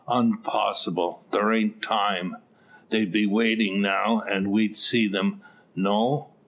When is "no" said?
5.75-6.31